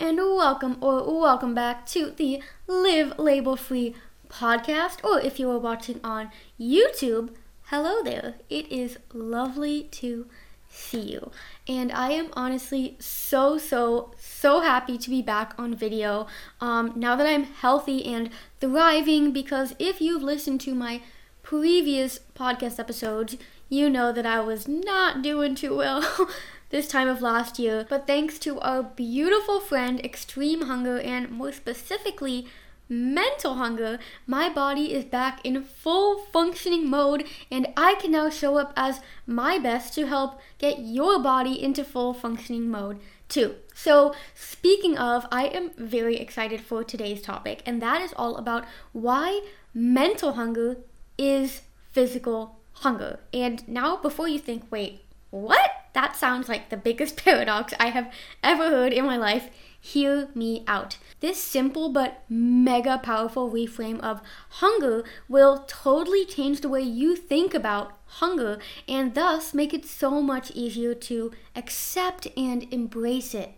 and 0.00 0.16
welcome 0.18 0.76
or 0.80 1.02
welcome 1.18 1.54
back 1.54 1.84
to 1.84 2.12
the 2.12 2.40
Live 2.68 3.18
Label 3.18 3.56
Free 3.56 3.96
podcast. 4.28 5.02
Or 5.02 5.18
if 5.18 5.40
you 5.40 5.50
are 5.50 5.58
watching 5.58 5.98
on 6.04 6.30
YouTube, 6.60 7.30
hello 7.64 8.02
there. 8.04 8.34
It 8.48 8.70
is 8.70 8.98
lovely 9.12 9.84
to 9.84 10.26
see 10.68 11.00
you. 11.00 11.32
And 11.66 11.90
I 11.90 12.12
am 12.12 12.28
honestly 12.34 12.96
so, 13.00 13.58
so, 13.58 14.12
so 14.16 14.60
happy 14.60 14.98
to 14.98 15.10
be 15.10 15.20
back 15.20 15.54
on 15.58 15.74
video 15.74 16.28
um, 16.60 16.92
now 16.94 17.16
that 17.16 17.26
I'm 17.26 17.44
healthy 17.44 18.04
and 18.06 18.30
thriving. 18.60 19.32
Because 19.32 19.74
if 19.80 20.00
you've 20.00 20.22
listened 20.22 20.60
to 20.60 20.76
my 20.76 21.02
previous 21.42 22.20
podcast 22.36 22.78
episodes, 22.78 23.36
you 23.68 23.90
know 23.90 24.12
that 24.12 24.26
I 24.26 24.40
was 24.40 24.68
not 24.68 25.22
doing 25.22 25.56
too 25.56 25.76
well. 25.76 26.30
this 26.70 26.88
time 26.88 27.08
of 27.08 27.22
last 27.22 27.58
year, 27.58 27.86
but 27.88 28.06
thanks 28.06 28.38
to 28.40 28.60
our 28.60 28.82
beautiful 28.82 29.60
friend 29.60 30.04
Extreme 30.04 30.62
Hunger 30.62 30.98
and 30.98 31.30
more 31.30 31.52
specifically 31.52 32.46
mental 32.88 33.54
hunger, 33.54 33.98
my 34.26 34.48
body 34.48 34.92
is 34.92 35.04
back 35.04 35.44
in 35.44 35.62
full 35.62 36.18
functioning 36.32 36.88
mode 36.88 37.24
and 37.50 37.66
I 37.76 37.94
can 37.96 38.12
now 38.12 38.30
show 38.30 38.56
up 38.56 38.72
as 38.76 39.00
my 39.26 39.58
best 39.58 39.94
to 39.94 40.06
help 40.06 40.40
get 40.58 40.78
your 40.78 41.18
body 41.18 41.62
into 41.62 41.84
full 41.84 42.14
functioning 42.14 42.70
mode 42.70 42.98
too. 43.28 43.56
So, 43.74 44.14
speaking 44.34 44.96
of, 44.96 45.26
I 45.30 45.44
am 45.46 45.70
very 45.76 46.16
excited 46.16 46.60
for 46.60 46.82
today's 46.82 47.20
topic, 47.20 47.62
and 47.66 47.80
that 47.82 48.00
is 48.00 48.14
all 48.16 48.36
about 48.36 48.64
why 48.92 49.42
mental 49.74 50.32
hunger 50.32 50.78
is 51.16 51.62
physical 51.90 52.58
hunger. 52.72 53.20
And 53.32 53.66
now, 53.68 53.96
before 53.96 54.28
you 54.28 54.38
think, 54.38 54.64
wait, 54.70 55.02
what? 55.30 55.77
That 55.92 56.16
sounds 56.16 56.48
like 56.48 56.68
the 56.68 56.76
biggest 56.76 57.16
paradox 57.24 57.72
I 57.78 57.88
have 57.88 58.12
ever 58.42 58.68
heard 58.68 58.92
in 58.92 59.04
my 59.04 59.16
life. 59.16 59.50
Hear 59.80 60.28
me 60.34 60.64
out. 60.66 60.98
This 61.20 61.42
simple 61.42 61.88
but 61.88 62.24
mega 62.28 62.98
powerful 62.98 63.50
reframe 63.50 64.00
of 64.00 64.20
hunger 64.48 65.04
will 65.28 65.64
totally 65.66 66.24
change 66.24 66.60
the 66.60 66.68
way 66.68 66.82
you 66.82 67.16
think 67.16 67.54
about 67.54 67.92
hunger 68.06 68.58
and 68.88 69.14
thus 69.14 69.54
make 69.54 69.72
it 69.72 69.86
so 69.86 70.20
much 70.20 70.50
easier 70.52 70.94
to 70.94 71.32
accept 71.54 72.26
and 72.36 72.66
embrace 72.72 73.34
it. 73.34 73.54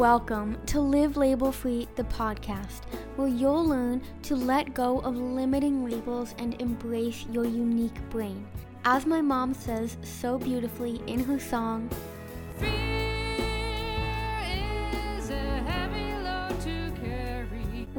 Welcome 0.00 0.56
to 0.64 0.80
Live 0.80 1.18
Label 1.18 1.52
Free, 1.52 1.86
the 1.96 2.04
podcast, 2.04 2.84
where 3.16 3.28
you'll 3.28 3.66
learn 3.66 4.00
to 4.22 4.34
let 4.34 4.72
go 4.72 5.00
of 5.00 5.14
limiting 5.14 5.84
labels 5.84 6.34
and 6.38 6.58
embrace 6.58 7.26
your 7.30 7.44
unique 7.44 8.00
brain. 8.08 8.46
As 8.86 9.04
my 9.04 9.20
mom 9.20 9.52
says 9.52 9.98
so 10.02 10.38
beautifully 10.38 11.02
in 11.06 11.22
her 11.24 11.38
song, 11.38 11.90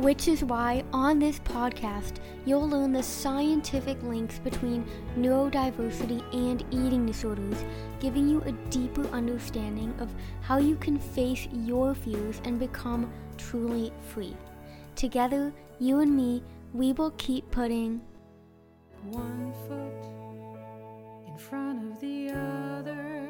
Which 0.02 0.27
is 0.27 0.44
why 0.44 0.83
on 0.91 1.19
this 1.19 1.38
podcast, 1.41 2.16
you'll 2.44 2.67
learn 2.67 2.91
the 2.91 3.03
scientific 3.03 4.02
links 4.02 4.39
between 4.39 4.83
neurodiversity 5.16 6.23
and 6.33 6.66
eating 6.71 7.05
disorders, 7.05 7.63
giving 7.99 8.27
you 8.27 8.41
a 8.41 8.52
deeper 8.72 9.05
understanding 9.09 9.94
of 9.99 10.09
how 10.41 10.57
you 10.57 10.75
can 10.77 10.97
face 10.97 11.47
your 11.53 11.94
fears 11.94 12.41
and 12.45 12.57
become 12.57 13.13
truly 13.38 13.94
free. 14.11 14.35
Together, 14.95 15.53
you 15.77 15.99
and 15.99 16.17
me, 16.17 16.44
we 16.73 16.94
will 16.94 17.11
keep 17.11 17.52
putting 17.52 18.02
one 19.03 19.53
foot 19.67 21.29
in 21.31 21.38
front 21.38 21.91
of 21.91 22.01
the 22.01 22.31
other. 22.31 23.20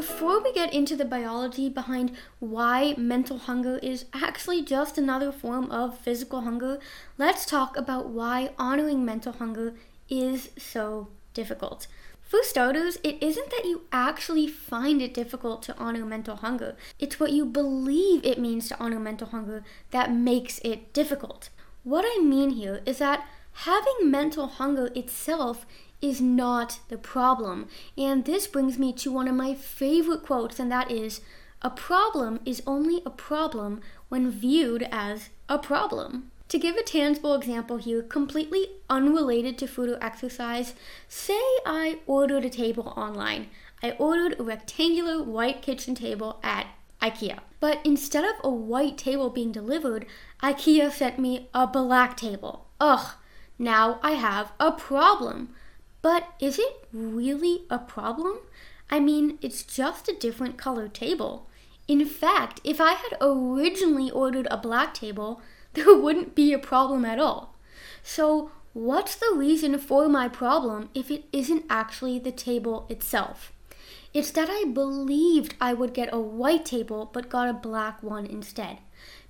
Before 0.00 0.42
we 0.42 0.50
get 0.54 0.72
into 0.72 0.96
the 0.96 1.04
biology 1.04 1.68
behind 1.68 2.16
why 2.38 2.94
mental 2.96 3.36
hunger 3.36 3.76
is 3.82 4.06
actually 4.14 4.62
just 4.62 4.96
another 4.96 5.30
form 5.30 5.70
of 5.70 5.98
physical 5.98 6.40
hunger, 6.40 6.78
let's 7.18 7.44
talk 7.44 7.76
about 7.76 8.08
why 8.08 8.52
honoring 8.58 9.04
mental 9.04 9.34
hunger 9.34 9.74
is 10.08 10.52
so 10.56 11.08
difficult. 11.34 11.86
For 12.22 12.38
starters, 12.42 12.96
it 13.04 13.22
isn't 13.22 13.50
that 13.50 13.66
you 13.66 13.82
actually 13.92 14.46
find 14.46 15.02
it 15.02 15.12
difficult 15.12 15.62
to 15.64 15.76
honor 15.76 16.06
mental 16.06 16.36
hunger. 16.36 16.76
It's 16.98 17.20
what 17.20 17.32
you 17.32 17.44
believe 17.44 18.24
it 18.24 18.38
means 18.38 18.68
to 18.68 18.80
honor 18.80 19.00
mental 19.00 19.26
hunger 19.26 19.64
that 19.90 20.14
makes 20.14 20.60
it 20.60 20.94
difficult. 20.94 21.50
What 21.84 22.06
I 22.08 22.24
mean 22.24 22.52
here 22.52 22.80
is 22.86 22.96
that 23.00 23.28
having 23.52 24.10
mental 24.10 24.46
hunger 24.46 24.90
itself 24.94 25.66
is 26.00 26.20
not 26.20 26.80
the 26.88 26.98
problem. 26.98 27.68
And 27.96 28.24
this 28.24 28.46
brings 28.46 28.78
me 28.78 28.92
to 28.94 29.12
one 29.12 29.28
of 29.28 29.34
my 29.34 29.54
favorite 29.54 30.22
quotes, 30.22 30.58
and 30.58 30.70
that 30.72 30.90
is 30.90 31.20
A 31.62 31.70
problem 31.70 32.40
is 32.46 32.62
only 32.66 33.02
a 33.04 33.10
problem 33.10 33.82
when 34.08 34.30
viewed 34.30 34.88
as 34.90 35.28
a 35.48 35.58
problem. 35.58 36.30
To 36.48 36.58
give 36.58 36.74
a 36.76 36.82
tangible 36.82 37.34
example 37.34 37.76
here, 37.76 38.02
completely 38.02 38.66
unrelated 38.88 39.56
to 39.58 39.68
food 39.68 39.90
or 39.90 40.02
exercise, 40.02 40.74
say 41.06 41.40
I 41.64 42.00
ordered 42.06 42.44
a 42.44 42.50
table 42.50 42.92
online. 42.96 43.48
I 43.82 43.92
ordered 43.92 44.40
a 44.40 44.42
rectangular 44.42 45.22
white 45.22 45.62
kitchen 45.62 45.94
table 45.94 46.40
at 46.42 46.66
IKEA. 47.00 47.38
But 47.60 47.78
instead 47.84 48.24
of 48.24 48.34
a 48.42 48.50
white 48.50 48.98
table 48.98 49.30
being 49.30 49.52
delivered, 49.52 50.06
IKEA 50.42 50.90
sent 50.90 51.18
me 51.18 51.48
a 51.54 51.66
black 51.66 52.16
table. 52.16 52.66
Ugh, 52.80 53.12
now 53.58 54.00
I 54.02 54.12
have 54.12 54.52
a 54.58 54.72
problem. 54.72 55.50
But 56.02 56.32
is 56.40 56.58
it 56.58 56.84
really 56.92 57.62
a 57.68 57.78
problem? 57.78 58.38
I 58.90 59.00
mean, 59.00 59.38
it's 59.40 59.62
just 59.62 60.08
a 60.08 60.16
different 60.16 60.56
colored 60.56 60.94
table. 60.94 61.48
In 61.86 62.04
fact, 62.06 62.60
if 62.64 62.80
I 62.80 62.92
had 62.92 63.16
originally 63.20 64.10
ordered 64.10 64.48
a 64.50 64.56
black 64.56 64.94
table, 64.94 65.40
there 65.74 65.94
wouldn't 65.94 66.34
be 66.34 66.52
a 66.52 66.58
problem 66.58 67.04
at 67.04 67.18
all. 67.18 67.54
So, 68.02 68.50
what's 68.72 69.16
the 69.16 69.34
reason 69.36 69.78
for 69.78 70.08
my 70.08 70.28
problem 70.28 70.90
if 70.94 71.10
it 71.10 71.24
isn't 71.32 71.64
actually 71.68 72.18
the 72.18 72.32
table 72.32 72.86
itself? 72.88 73.52
It's 74.12 74.30
that 74.32 74.48
I 74.50 74.64
believed 74.64 75.54
I 75.60 75.72
would 75.72 75.94
get 75.94 76.12
a 76.12 76.18
white 76.18 76.64
table 76.64 77.08
but 77.12 77.28
got 77.28 77.48
a 77.48 77.52
black 77.52 78.02
one 78.02 78.26
instead 78.26 78.78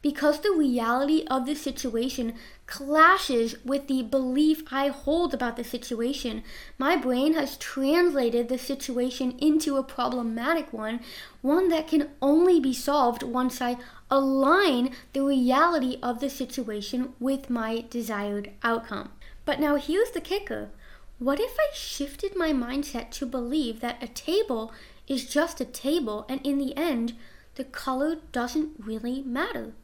because 0.02 0.40
the 0.40 0.54
reality 0.56 1.24
of 1.30 1.44
the 1.44 1.54
situation 1.54 2.32
clashes 2.66 3.54
with 3.64 3.86
the 3.86 4.02
belief 4.02 4.62
I 4.72 4.88
hold 4.88 5.34
about 5.34 5.56
the 5.56 5.64
situation, 5.64 6.42
my 6.78 6.96
brain 6.96 7.34
has 7.34 7.58
translated 7.58 8.48
the 8.48 8.56
situation 8.56 9.36
into 9.38 9.76
a 9.76 9.82
problematic 9.82 10.72
one, 10.72 11.00
one 11.42 11.68
that 11.68 11.86
can 11.86 12.08
only 12.22 12.58
be 12.60 12.72
solved 12.72 13.22
once 13.22 13.60
I 13.60 13.76
align 14.10 14.92
the 15.12 15.22
reality 15.22 15.98
of 16.02 16.20
the 16.20 16.30
situation 16.30 17.12
with 17.20 17.50
my 17.50 17.84
desired 17.90 18.52
outcome. 18.62 19.10
But 19.44 19.60
now 19.60 19.76
here's 19.76 20.12
the 20.12 20.20
kicker. 20.22 20.70
What 21.18 21.40
if 21.40 21.54
I 21.60 21.74
shifted 21.74 22.34
my 22.34 22.52
mindset 22.52 23.10
to 23.12 23.26
believe 23.26 23.80
that 23.80 24.02
a 24.02 24.08
table 24.08 24.72
is 25.06 25.28
just 25.28 25.60
a 25.60 25.66
table 25.66 26.24
and 26.30 26.40
in 26.42 26.56
the 26.56 26.74
end, 26.74 27.14
the 27.56 27.64
color 27.64 28.16
doesn't 28.32 28.70
really 28.78 29.22
matter? 29.22 29.74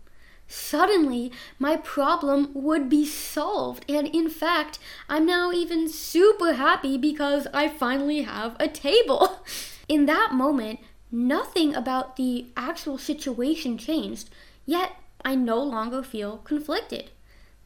Suddenly 0.49 1.33
my 1.59 1.77
problem 1.77 2.51
would 2.55 2.89
be 2.89 3.05
solved. 3.05 3.85
And 3.89 4.07
in 4.09 4.29
fact, 4.29 4.79
I'm 5.09 5.27
now 5.27 5.53
even 5.53 5.89
super 5.89 6.55
happy 6.55 6.97
because 6.97 7.47
I 7.53 7.69
finally 7.69 8.23
have 8.23 8.57
a 8.61 8.69
table. 8.69 9.41
in 9.89 10.07
that 10.07 10.33
moment, 10.33 10.81
nothing 11.11 11.75
about 11.75 12.17
the 12.17 12.47
actual 12.57 12.99
situation 12.99 13.79
changed, 13.79 14.31
yet 14.65 14.93
I 15.25 15.35
no 15.35 15.63
longer 15.63 16.03
feel 16.03 16.39
conflicted. 16.39 17.11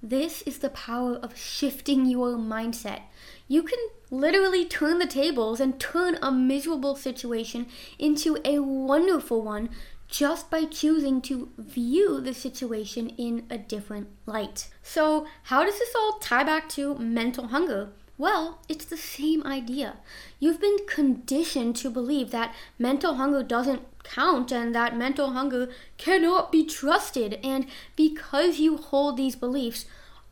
This 0.03 0.41
is 0.43 0.61
the 0.61 0.71
power 0.71 1.17
of 1.17 1.37
shifting 1.37 2.07
your 2.07 2.37
mindset. 2.37 3.03
You 3.49 3.63
can 3.63 3.79
literally 4.11 4.65
turn 4.65 4.99
the 4.99 5.07
tables 5.07 5.61
and 5.61 5.79
turn 5.79 6.19
a 6.23 6.33
miserable 6.33 6.97
situation 6.97 7.67
into 7.99 8.39
a 8.45 8.61
wonderful 8.61 9.43
one 9.43 9.69
just 10.11 10.51
by 10.51 10.65
choosing 10.65 11.23
to 11.23 11.51
view 11.57 12.21
the 12.21 12.35
situation 12.35 13.11
in 13.11 13.45
a 13.49 13.57
different 13.57 14.09
light. 14.27 14.69
So, 14.83 15.27
how 15.45 15.65
does 15.65 15.79
this 15.79 15.95
all 15.95 16.19
tie 16.19 16.45
back 16.45 16.69
to 16.71 16.97
mental 16.99 17.49
hunger? 17.49 17.91
Well, 18.19 18.59
it's 18.69 18.85
the 18.85 18.99
same 18.99 19.47
idea. 19.47 19.97
You've 20.41 20.61
been 20.61 20.77
conditioned 20.87 21.77
to 21.77 21.91
believe 21.91 22.33
that 22.33 22.55
mental 22.79 23.15
hunger 23.15 23.43
doesn't 23.43 23.83
count 24.03 24.53
and 24.53 24.75
that 24.75 24.97
mental 24.97 25.31
hunger 25.31 25.71
cannot 25.97 26.53
be 26.53 26.67
trusted. 26.67 27.39
And 27.43 27.67
because 27.97 28.59
you 28.59 28.77
hold 28.77 29.17
these 29.17 29.37
beliefs, 29.37 29.87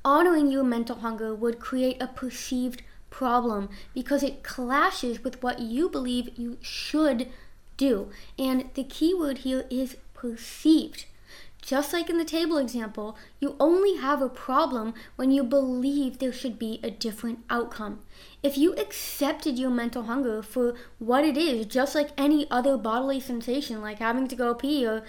honoring 0.04 0.50
your 0.50 0.64
mental 0.64 0.96
hunger 0.96 1.34
would 1.34 1.60
create 1.60 2.02
a 2.02 2.08
perceived 2.08 2.82
problem 3.10 3.70
because 3.94 4.22
it 4.22 4.42
clashes 4.42 5.24
with 5.24 5.42
what 5.42 5.60
you 5.60 5.88
believe 5.88 6.38
you 6.38 6.58
should 6.60 7.28
do. 7.78 8.10
And 8.38 8.68
the 8.74 8.84
key 8.84 9.14
word 9.14 9.38
here 9.38 9.64
is 9.70 9.96
perceived. 10.12 11.06
Just 11.62 11.92
like 11.92 12.08
in 12.08 12.18
the 12.18 12.24
table 12.24 12.56
example, 12.56 13.16
you 13.40 13.54
only 13.60 13.96
have 13.96 14.22
a 14.22 14.28
problem 14.28 14.94
when 15.16 15.30
you 15.30 15.42
believe 15.42 16.18
there 16.18 16.32
should 16.32 16.58
be 16.58 16.80
a 16.82 16.90
different 16.90 17.40
outcome. 17.50 18.00
If 18.42 18.56
you 18.56 18.74
accepted 18.74 19.58
your 19.58 19.70
mental 19.70 20.04
hunger 20.04 20.40
for 20.42 20.74
what 20.98 21.24
it 21.24 21.36
is, 21.36 21.66
just 21.66 21.94
like 21.94 22.10
any 22.16 22.46
other 22.50 22.78
bodily 22.78 23.20
sensation, 23.20 23.82
like 23.82 23.98
having 23.98 24.28
to 24.28 24.36
go 24.36 24.54
pee 24.54 24.86
or 24.86 25.02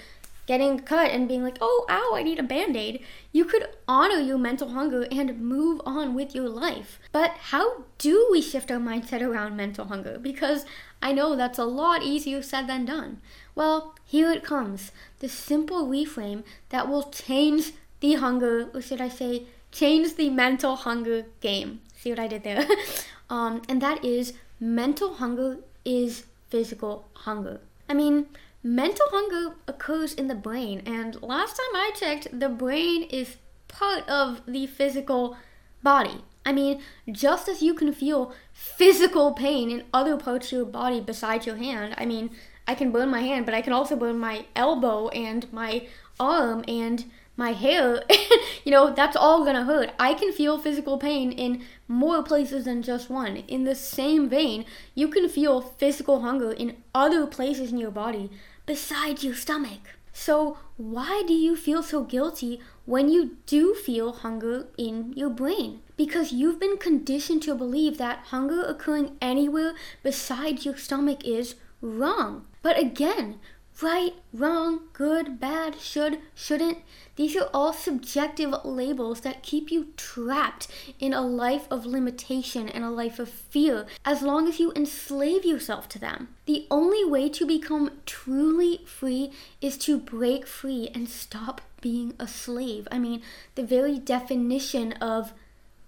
getting 0.49 0.79
cut 0.79 1.11
and 1.11 1.27
being 1.27 1.43
like, 1.43 1.59
oh, 1.61 1.85
ow, 1.89 2.15
I 2.15 2.23
need 2.23 2.39
a 2.39 2.43
band 2.43 2.75
aid, 2.75 3.05
you 3.31 3.45
could 3.45 3.67
honor 3.87 4.19
your 4.19 4.39
mental 4.39 4.69
hunger 4.69 5.05
and 5.11 5.39
move 5.39 5.79
on 5.85 6.15
with 6.15 6.33
your 6.33 6.49
life. 6.49 6.99
But 7.11 7.33
how 7.51 7.83
do 7.99 8.27
we 8.31 8.41
shift 8.41 8.71
our 8.71 8.79
mindset 8.79 9.21
around 9.21 9.55
mental 9.55 9.85
hunger? 9.85 10.17
Because 10.17 10.65
I 11.03 11.13
know 11.13 11.35
that's 11.35 11.59
a 11.59 11.65
lot 11.65 12.01
easier 12.01 12.41
said 12.41 12.65
than 12.65 12.85
done. 12.85 13.21
Well, 13.53 13.93
here 14.03 14.31
it 14.31 14.43
comes 14.43 14.91
the 15.19 15.29
simple 15.29 15.85
reframe 15.85 16.41
that 16.69 16.89
will 16.89 17.11
change 17.11 17.73
the 17.99 18.15
hunger, 18.15 18.71
or 18.73 18.81
should 18.81 19.01
I 19.01 19.09
say, 19.09 19.43
change 19.71 20.15
the 20.15 20.31
mental 20.31 20.77
hunger 20.77 21.25
game. 21.41 21.81
See 21.95 22.09
what 22.09 22.17
I 22.17 22.25
did 22.25 22.43
there? 22.43 22.65
um, 23.29 23.61
and 23.69 23.79
that 23.83 24.03
is 24.03 24.33
mental 24.59 25.13
hunger 25.13 25.57
is 25.85 26.23
physical 26.49 27.05
hunger. 27.13 27.59
I 27.87 27.93
mean, 27.93 28.25
mental 28.63 29.05
hunger 29.09 29.55
occurs 29.67 30.13
in 30.13 30.27
the 30.27 30.35
brain, 30.35 30.81
and 30.85 31.21
last 31.21 31.57
time 31.57 31.75
I 31.75 31.91
checked, 31.95 32.27
the 32.37 32.49
brain 32.49 33.03
is 33.03 33.37
part 33.67 34.07
of 34.09 34.41
the 34.45 34.67
physical 34.67 35.37
body. 35.83 36.23
I 36.45 36.51
mean, 36.51 36.81
just 37.11 37.47
as 37.47 37.61
you 37.61 37.73
can 37.73 37.93
feel 37.93 38.33
physical 38.53 39.33
pain 39.33 39.69
in 39.69 39.83
other 39.93 40.17
parts 40.17 40.47
of 40.47 40.51
your 40.53 40.65
body 40.65 40.99
besides 40.99 41.45
your 41.45 41.57
hand, 41.57 41.95
I 41.97 42.05
mean, 42.05 42.31
I 42.67 42.75
can 42.75 42.91
burn 42.91 43.09
my 43.09 43.21
hand, 43.21 43.45
but 43.45 43.55
I 43.55 43.61
can 43.61 43.73
also 43.73 43.95
burn 43.95 44.19
my 44.19 44.45
elbow 44.55 45.09
and 45.09 45.51
my 45.53 45.87
arm 46.19 46.63
and 46.67 47.05
my 47.39 47.53
hair. 47.53 48.03
you 48.63 48.71
know, 48.71 48.93
that's 48.93 49.15
all 49.15 49.43
gonna 49.43 49.63
hurt. 49.63 49.91
I 49.97 50.13
can 50.13 50.31
feel 50.31 50.59
physical 50.59 50.99
pain 50.99 51.31
in 51.31 51.63
more 51.87 52.21
places 52.21 52.65
than 52.65 52.83
just 52.83 53.09
one. 53.09 53.37
In 53.47 53.63
the 53.63 53.73
same 53.73 54.29
vein, 54.29 54.65
you 54.93 55.07
can 55.07 55.27
feel 55.27 55.61
physical 55.61 56.21
hunger 56.21 56.51
in 56.51 56.77
other 56.93 57.25
places 57.25 57.71
in 57.71 57.79
your 57.79 57.89
body 57.89 58.29
besides 58.67 59.23
your 59.23 59.33
stomach. 59.33 59.95
So, 60.13 60.57
why 60.75 61.23
do 61.25 61.33
you 61.33 61.55
feel 61.55 61.81
so 61.81 62.03
guilty 62.03 62.59
when 62.85 63.09
you 63.09 63.37
do 63.45 63.73
feel 63.73 64.11
hunger 64.11 64.67
in 64.77 65.13
your 65.13 65.29
brain? 65.29 65.81
Because 65.95 66.33
you've 66.33 66.59
been 66.59 66.77
conditioned 66.77 67.41
to 67.43 67.55
believe 67.55 67.97
that 67.97 68.25
hunger 68.27 68.61
occurring 68.61 69.15
anywhere 69.21 69.73
besides 70.03 70.65
your 70.65 70.77
stomach 70.77 71.25
is 71.25 71.55
wrong. 71.81 72.45
But 72.61 72.77
again, 72.77 73.39
right, 73.81 74.13
wrong, 74.33 74.81
good, 74.93 75.39
bad, 75.39 75.79
should, 75.79 76.19
shouldn't. 76.35 76.79
These 77.15 77.35
are 77.35 77.49
all 77.53 77.73
subjective 77.73 78.53
labels 78.63 79.21
that 79.21 79.43
keep 79.43 79.71
you 79.71 79.87
trapped 79.97 80.67
in 80.99 81.13
a 81.13 81.21
life 81.21 81.67
of 81.69 81.85
limitation 81.85 82.69
and 82.69 82.83
a 82.83 82.89
life 82.89 83.19
of 83.19 83.29
fear 83.29 83.85
as 84.05 84.21
long 84.21 84.47
as 84.47 84.59
you 84.59 84.71
enslave 84.75 85.45
yourself 85.45 85.89
to 85.89 85.99
them. 85.99 86.29
The 86.45 86.65
only 86.71 87.03
way 87.03 87.29
to 87.29 87.45
become 87.45 87.91
truly 88.05 88.81
free 88.85 89.31
is 89.61 89.77
to 89.79 89.99
break 89.99 90.47
free 90.47 90.89
and 90.95 91.09
stop 91.09 91.61
being 91.81 92.13
a 92.19 92.27
slave. 92.27 92.87
I 92.91 92.99
mean, 92.99 93.21
the 93.55 93.63
very 93.63 93.99
definition 93.99 94.93
of 94.93 95.33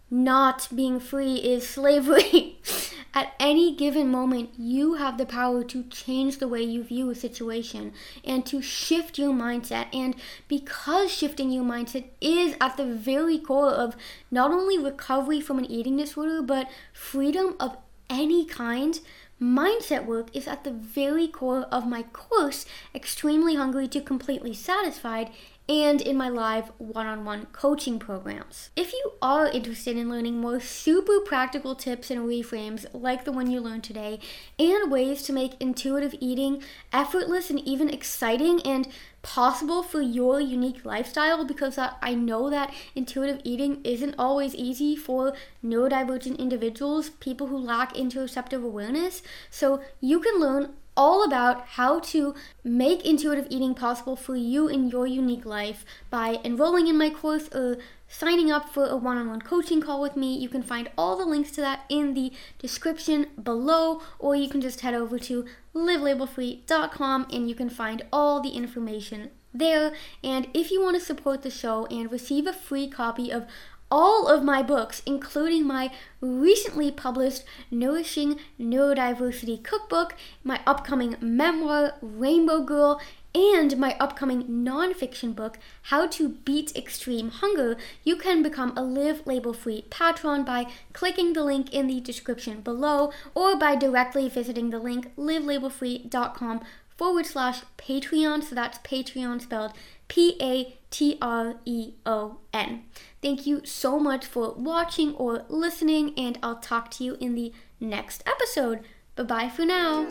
not 0.09 0.67
being 0.75 0.99
free 0.99 1.35
is 1.35 1.67
slavery. 1.67 2.59
At 3.13 3.33
any 3.39 3.75
given 3.75 4.07
moment, 4.07 4.51
you 4.57 4.93
have 4.93 5.17
the 5.17 5.25
power 5.25 5.63
to 5.65 5.83
change 5.83 6.37
the 6.37 6.47
way 6.47 6.61
you 6.61 6.83
view 6.83 7.09
a 7.09 7.15
situation 7.15 7.93
and 8.23 8.45
to 8.45 8.61
shift 8.61 9.17
your 9.17 9.33
mindset. 9.33 9.87
And 9.93 10.15
because 10.47 11.11
shifting 11.11 11.51
your 11.51 11.65
mindset 11.65 12.05
is 12.21 12.55
at 12.61 12.77
the 12.77 12.85
very 12.85 13.37
core 13.37 13.71
of 13.71 13.97
not 14.29 14.51
only 14.51 14.77
recovery 14.77 15.41
from 15.41 15.59
an 15.59 15.69
eating 15.69 15.97
disorder, 15.97 16.41
but 16.41 16.69
freedom 16.93 17.55
of 17.59 17.75
any 18.09 18.45
kind, 18.45 18.99
mindset 19.41 20.05
work 20.05 20.33
is 20.33 20.47
at 20.47 20.63
the 20.63 20.71
very 20.71 21.27
core 21.27 21.63
of 21.63 21.87
my 21.87 22.03
course, 22.03 22.65
Extremely 22.93 23.55
Hungry 23.55 23.87
to 23.89 23.99
Completely 23.99 24.53
Satisfied, 24.53 25.31
and 25.69 26.01
in 26.01 26.17
my 26.17 26.27
live 26.27 26.71
one 26.77 27.07
on 27.07 27.23
one 27.23 27.45
coaching 27.47 27.99
programs. 27.99 28.71
If 28.75 28.93
you 28.93 29.13
are 29.21 29.47
interested 29.47 29.95
in 29.95 30.09
learning 30.09 30.39
more 30.39 30.59
super 30.59 31.19
practical 31.19 31.75
tips 31.75 32.11
and 32.11 32.21
reframes 32.21 32.85
like 32.93 33.25
the 33.25 33.31
one 33.31 33.49
you 33.49 33.59
learned 33.59 33.83
today, 33.83 34.19
and 34.59 34.91
ways 34.91 35.21
to 35.23 35.33
make 35.33 35.61
intuitive 35.61 36.15
eating 36.19 36.61
effortless 36.91 37.49
and 37.49 37.59
even 37.59 37.89
exciting 37.89 38.61
and 38.63 38.87
possible 39.21 39.83
for 39.83 40.01
your 40.01 40.39
unique 40.39 40.83
lifestyle 40.83 41.45
because 41.45 41.77
I 41.77 42.13
know 42.13 42.49
that 42.49 42.73
intuitive 42.95 43.41
eating 43.43 43.81
isn't 43.83 44.15
always 44.17 44.55
easy 44.55 44.95
for 44.95 45.33
neurodivergent 45.63 46.39
individuals, 46.39 47.09
people 47.09 47.47
who 47.47 47.57
lack 47.57 47.93
interoceptive 47.93 48.63
awareness. 48.63 49.21
So 49.49 49.81
you 49.99 50.19
can 50.19 50.39
learn 50.39 50.73
all 50.97 51.23
about 51.23 51.65
how 51.67 51.99
to 51.99 52.35
make 52.63 53.05
intuitive 53.05 53.47
eating 53.49 53.73
possible 53.73 54.15
for 54.15 54.35
you 54.35 54.67
in 54.67 54.89
your 54.89 55.07
unique 55.07 55.45
life 55.45 55.85
by 56.09 56.39
enrolling 56.43 56.87
in 56.87 56.97
my 56.97 57.09
course 57.09 57.47
or 57.53 57.77
signing 58.11 58.51
up 58.51 58.69
for 58.69 58.85
a 58.85 58.97
one 58.97 59.17
on 59.17 59.29
one 59.29 59.41
coaching 59.41 59.81
call 59.81 60.01
with 60.01 60.15
me. 60.15 60.37
You 60.37 60.49
can 60.49 60.61
find 60.61 60.91
all 60.97 61.17
the 61.17 61.25
links 61.25 61.51
to 61.51 61.61
that 61.61 61.85
in 61.89 62.13
the 62.13 62.31
description 62.59 63.27
below, 63.41 64.01
or 64.19 64.35
you 64.35 64.49
can 64.49 64.61
just 64.61 64.81
head 64.81 64.93
over 64.93 65.17
to 65.19 65.45
livelabelfree.com 65.73 67.27
and 67.31 67.49
you 67.49 67.55
can 67.55 67.69
find 67.69 68.03
all 68.11 68.41
the 68.41 68.49
information 68.49 69.31
there. 69.53 69.93
And 70.23 70.47
if 70.53 70.71
you 70.71 70.81
want 70.81 70.99
to 70.99 71.05
support 71.05 71.41
the 71.41 71.49
show 71.49 71.85
and 71.87 72.11
receive 72.11 72.45
a 72.45 72.53
free 72.53 72.87
copy 72.87 73.31
of 73.31 73.47
all 73.89 74.27
of 74.27 74.41
my 74.41 74.63
books, 74.63 75.01
including 75.05 75.67
my 75.67 75.91
recently 76.21 76.91
published 76.91 77.43
Nourishing 77.69 78.39
Neurodiversity 78.59 79.61
Cookbook, 79.61 80.15
my 80.43 80.61
upcoming 80.65 81.17
memoir, 81.19 81.95
Rainbow 82.01 82.63
Girl, 82.63 83.01
and 83.33 83.77
my 83.77 83.95
upcoming 83.99 84.43
nonfiction 84.43 85.35
book, 85.35 85.57
How 85.83 86.07
to 86.07 86.29
Beat 86.29 86.75
Extreme 86.75 87.29
Hunger, 87.29 87.77
you 88.03 88.15
can 88.15 88.43
become 88.43 88.73
a 88.75 88.83
Live 88.83 89.25
Label 89.25 89.53
Free 89.53 89.85
patron 89.89 90.43
by 90.43 90.67
clicking 90.93 91.33
the 91.33 91.43
link 91.43 91.73
in 91.73 91.87
the 91.87 92.01
description 92.01 92.61
below 92.61 93.11
or 93.33 93.55
by 93.55 93.75
directly 93.75 94.27
visiting 94.27 94.69
the 94.69 94.79
link 94.79 95.15
livelabelfree.com 95.15 96.61
forward 96.97 97.25
slash 97.25 97.61
Patreon. 97.77 98.43
So 98.43 98.55
that's 98.55 98.79
Patreon 98.79 99.41
spelled 99.41 99.73
P 100.07 100.35
A 100.41 100.77
T 100.89 101.17
R 101.21 101.55
E 101.65 101.93
O 102.05 102.37
N. 102.53 102.83
Thank 103.21 103.47
you 103.47 103.61
so 103.65 103.97
much 103.99 104.25
for 104.25 104.53
watching 104.53 105.15
or 105.15 105.45
listening, 105.47 106.13
and 106.17 106.37
I'll 106.43 106.57
talk 106.59 106.91
to 106.91 107.03
you 107.03 107.17
in 107.19 107.35
the 107.35 107.53
next 107.79 108.23
episode. 108.27 108.81
Bye 109.15 109.23
bye 109.23 109.49
for 109.49 109.65
now. 109.65 110.07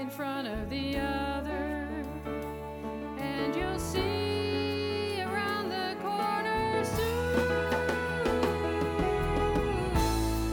In 0.00 0.08
front 0.08 0.48
of 0.48 0.70
the 0.70 0.96
other, 0.96 1.86
and 3.18 3.54
you'll 3.54 3.78
see. 3.78 4.08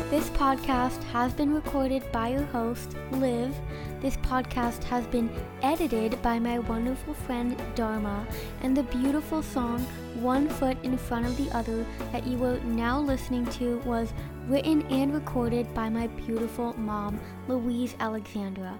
This 0.09 0.29
podcast 0.31 1.03
has 1.11 1.33
been 1.33 1.53
recorded 1.53 2.01
by 2.11 2.29
your 2.29 2.45
host, 2.45 2.95
Liv 3.11 3.53
this 3.99 4.17
podcast 4.17 4.83
has 4.83 5.07
been 5.07 5.29
edited 5.63 6.21
by 6.21 6.37
my 6.37 6.59
wonderful 6.59 7.15
friend 7.15 7.59
Dharma, 7.73 8.27
and 8.61 8.77
the 8.77 8.83
beautiful 8.83 9.41
song 9.41 9.79
One 10.19 10.47
Foot 10.47 10.77
in 10.83 10.97
Front 10.97 11.25
of 11.25 11.35
the 11.35 11.49
Other 11.55 11.83
that 12.11 12.27
you 12.27 12.43
are 12.43 12.59
now 12.59 12.99
listening 12.99 13.45
to 13.51 13.79
was 13.79 14.13
written 14.47 14.83
and 14.83 15.13
recorded 15.13 15.73
by 15.73 15.89
my 15.89 16.07
beautiful 16.07 16.73
mom, 16.77 17.19
Louise 17.47 17.95
Alexandra. 17.99 18.77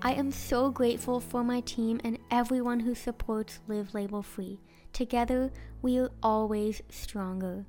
I 0.00 0.12
am 0.12 0.30
so 0.30 0.70
grateful 0.70 1.18
for 1.18 1.42
my 1.42 1.60
team 1.60 2.00
and 2.04 2.18
everyone 2.30 2.80
who 2.80 2.94
supports 2.94 3.58
Live 3.66 3.94
Label 3.94 4.22
Free. 4.22 4.60
Together, 4.92 5.50
we 5.82 5.98
are 5.98 6.12
always 6.22 6.82
stronger. 6.88 7.66